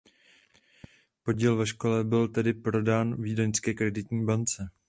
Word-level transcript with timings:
Podíl 1.23 1.55
ve 1.57 1.67
Škodě 1.67 2.03
byl 2.03 2.27
tedy 2.27 2.53
prodán 2.53 3.21
Vídeňské 3.21 3.73
kreditní 3.73 4.25
bance. 4.25 4.69